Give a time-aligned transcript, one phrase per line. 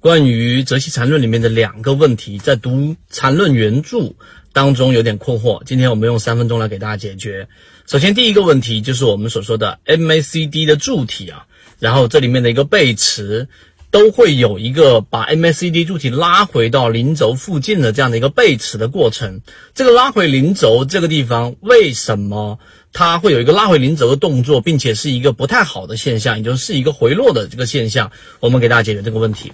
[0.00, 4.14] 关于《泽西禅论》里面的两个问题，在读禅论原著
[4.52, 5.62] 当中有点困惑。
[5.64, 7.48] 今天我们用三分钟来给大家解决。
[7.86, 11.46] 首先，第一个问题就是我们所说的 MACD 的柱体啊，
[11.78, 13.48] 然后这里面的一个背驰
[13.90, 19.42] 都会有一个把 MACD 柱体拉回到零轴附近的这样的一个背驰的过程。
[19.74, 22.58] 这个拉回零轴这个地方，为什么
[22.92, 28.12] 它会有一个拉回零轴的动作，并且是一个不太好的现象，也就是一个回落的这个现象？
[28.40, 29.52] 我们给大家解决这个问题。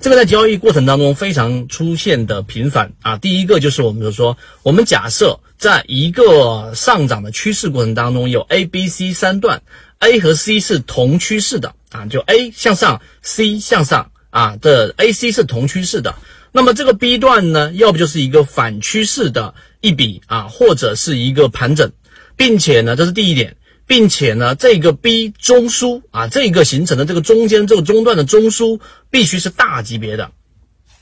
[0.00, 3.16] 这个在交易过程当中非常出现的频繁啊。
[3.18, 9.62] 第一个就是我们说，我们假设在一个上涨的趋势过程当中，有 A、B、C 三段
[9.98, 16.14] ，A 和 C 是同趋势的啊，就 A 向上，C 向上啊，这 A、C 是同趋势的。
[16.52, 21.92] 那么这个 B 段呢，要不就是一个反趋势的一笔啊，或者是一个盘整，
[22.36, 23.56] 并且呢，这是第一点。
[23.86, 28.78] 并且呢，这个 B 中枢啊，这个形成的这个中间这个中段的中枢
[29.10, 30.30] 必须是大级别的。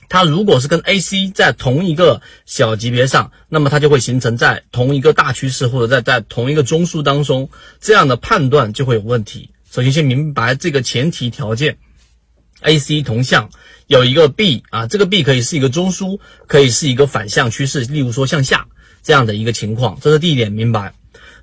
[0.09, 9.51] 它如果是跟 AC 在同一个小级别上，那么它就会形成在同一个大趋势或者在在同一个中枢当中，这样的判断就会有问题。
[9.71, 11.77] 首先先明白这个前提条件
[12.63, 13.51] ，AC 同向
[13.87, 18.66] 有一个 B 啊，这个 B 可以是一个中枢，可以是一个反向趋势，例如说向下
[19.02, 20.95] 这样的一个情况，这是第一点明白。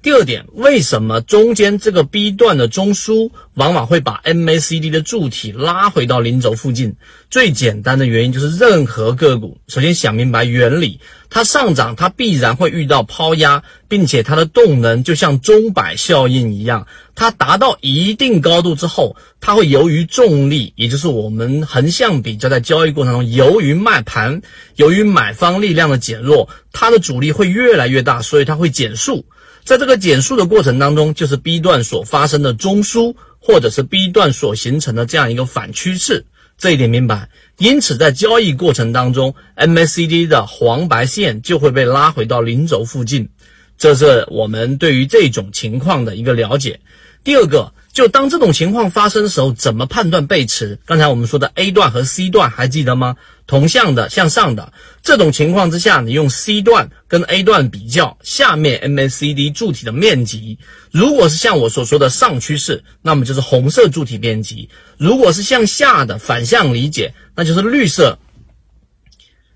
[0.05, 6.95] 第二点，为什么中间这个 B 段的中枢往往会把 MACD 的柱体拉回到零轴附近？
[7.31, 10.99] 最简单的原因就是，任何个股首先想明白原理，
[11.31, 24.43] 它上涨它必然会遇到抛压，并且它的动能就像钟摆效应一样，它达到一定高度之后，它会由于重力，也就是我们横向比较在交易过程中，由于卖盘，
[24.75, 29.25] 由于买方力量的减弱，它的阻力会越来越大，所以它会减速。
[29.65, 36.25] 在这个减速的过程当中，就是 B 段所发生的中枢，或者是 B 段所形成的这样一个反趋势，
[36.57, 37.29] 这一点明白。
[37.57, 43.27] 因此，在交易过程当中，MACD 的黄白线就会被拉回到零轴附近，
[43.77, 46.79] 这是我们对于这种情况的一个了解。
[47.23, 47.73] 第二个。
[47.95, 50.77] 就当这种情况发生的时候，怎么判断背驰？
[50.85, 53.15] 刚才我们说的 A 段和 C 段还记得吗？
[53.47, 60.59] 同向的向上的这种情况之下，你用 C 段跟 A 段比较，下面 MACD 柱体的面积，
[60.91, 64.67] 如果是像我所说的上趋势，那么就是红色柱体面积；
[64.97, 68.19] 如果是向下的反向理解，那就是绿色，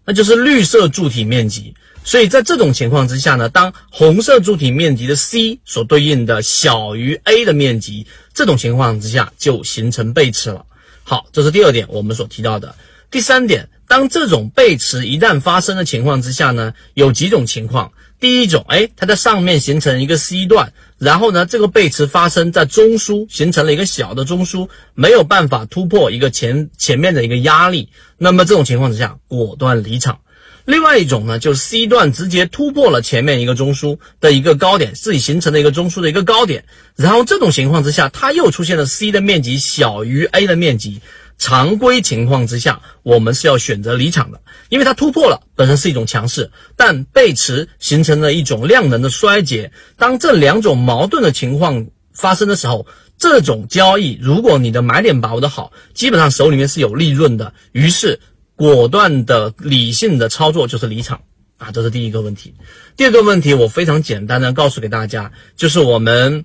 [0.05, 1.75] 那就是绿色柱体面积。
[2.09, 10.65] 所以在这种情况之下呢，当红色柱体面积的 C 所对应的小于 A 的面积，这种情况之下就形成背驰了。
[11.03, 12.73] 好，这是第二点我们所提到的。
[13.11, 17.91] 第三点，当这种背驰一旦发生的情况之下呢，有几种情况。
[18.19, 30.21] 第一种，哎，它在上面形成一个 C 段，然后呢，这个背驰发生在中枢，形成了一个小的中枢，没有办法突破一个前前面的一个压力，那么这种情况之下，果断离场。
[30.69, 36.63] 另外一种呢，就是 C 段直接突破了前面一个中枢的一个高点，自己形成的一个中枢的一个高点，
[36.95, 41.01] 然后这种情况之下，它又出现了 C 的面积小于 A 的面积，
[41.39, 49.71] 常规情况之下，我们是要选择离场的，因为它突破了，本身是一种强势，但背驰形成了一种量能的衰竭。
[49.97, 52.85] 当这两种矛盾的情况发生的时候，
[53.17, 58.19] 这种交易，如果你的买点把握的好，基本上手里面是有利润的，于是。
[58.59, 61.21] 果断的理性的操作就是离场
[61.57, 62.55] 啊，这是第一个问题。
[62.97, 66.43] 第二个问题，我非常简单的告诉给大家，就是我们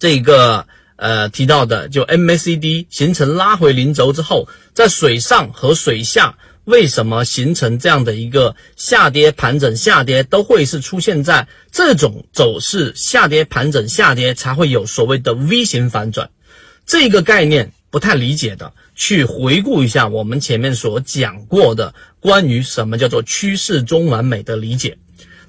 [0.00, 16.30] 这个呃提到的，就 MACD 形成拉回零轴之后，在水上和水下为什么形成这样的一个下跌盘整下跌，都会是出现在这种走势下跌盘整下跌才会有所谓的 V 型反转
[16.84, 17.72] 这个概念。
[17.96, 24.98] 不太理解的，去回顾一下我们前面所讲过的关于什么叫做趋势中完美的理解，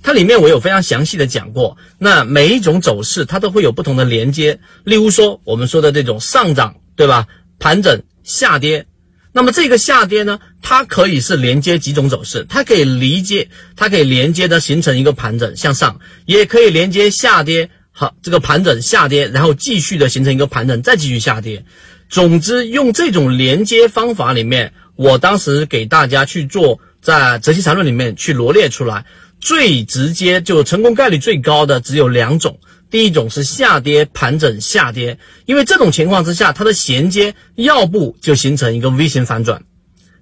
[0.02, 1.75] 它里面我有非常详细的讲过。
[1.97, 7.28] 那每一种走势它都会有不同的连接，例如说我们说的这种上涨，对吧？
[7.59, 8.86] 盘整下跌，
[9.34, 21.66] 那么这个下跌呢，它可以是连接几种走势，它可以理解，它可以连接的形成一个盘整向上，也可以连接下跌，好，这个盘整下跌，然后继续的形成一个盘整，再继续下跌。
[22.09, 29.06] 总之，用这种连接方法里面，我当时给大家去做，在泽西缠论里面去罗列出来，
[29.39, 32.59] 最直接就成功概率最高的只有两种。
[32.89, 39.62] 第一种是下跌盘整下跌，因为这种情况之下，它的衔接要不就形成一个 V 型反转，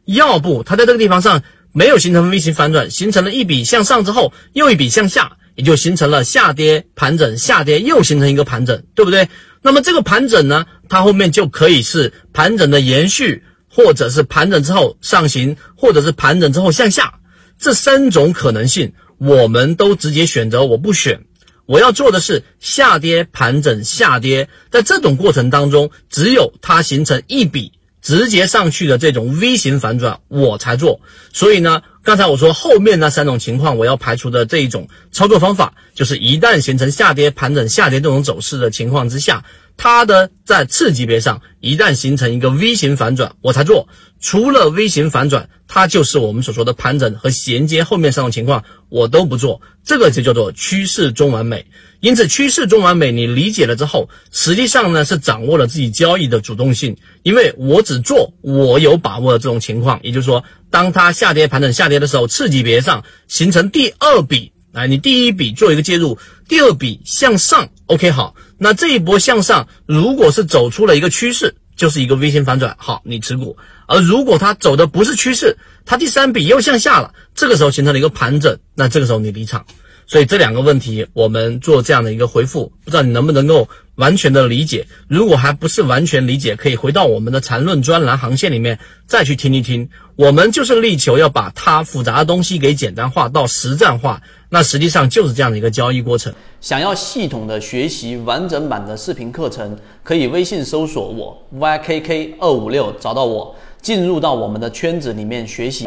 [0.05, 9.29] 要不它在这个地方上没有形成 V 型反转，形成了一笔向上之后又一笔向下，也就形成了下跌盘整下跌又形成一个盘整，对不对？
[9.65, 10.67] 那么这个盘整呢？
[10.89, 17.15] 它后面就可以是盘整的延续，或者是盘整之后上行，或者是盘整之后向下，
[17.57, 21.25] 这三种可能性，我们都直接选择我不选。
[21.65, 27.71] 我要做的是下跌盘整下跌，在这种过程当中，只有它形成一笔
[28.05, 31.01] 直接上去的这种 V 型反转，我才做。
[31.33, 39.43] 所以呢，刚才我说后面那三种情况，我要排除的这一种操作方法，就是一旦形成下跌盘整下跌这种走势的情况之下。
[39.77, 43.87] 它的在次级别上一旦形成一个 V 型反转，我才做。
[44.19, 49.61] 除了 V 型反转，它就是我们所说的盘整和衔接后面三种情况，我都不做。
[49.83, 51.65] 这个就叫做趋势中完美。
[51.99, 59.99] 因此，趋势中完美你理解了之后，实际上呢是掌握了自己交易的主动性，因为我只做我有把握的这种情况。
[60.01, 64.53] 也就是说，当它下跌盘整下跌的时候，次级别上形成第二笔。
[64.75, 66.19] 哎，你第一笔做一个介入，
[66.49, 73.55] 第二笔向上，OK，好，那这一波向上，如果是走出了一个趋势，就是一个 V 型反转，好，你持股；
[73.87, 79.65] 而如果它走的不是趋势，它第三笔又向下了，这个时候形成了一个盘整，那这个时候你离场。
[80.07, 84.85] 所以这两个问题，我们做这样的一个回复，不知道你能不能够完全的理解。
[85.07, 88.77] 如果还不是完全理解，可以回到我们的缠论专栏航线里面
[89.07, 89.89] 再去听一听。
[90.17, 96.33] 我们就是力求要把它复杂的东西给简单化到实战化，那实际上就是这样的一个交易过程。
[96.61, 105.85] 想要系统的学习完整版的视频课程，可以微信搜索我 ykk 二五六，找到我，进入到我们的圈子里面学习。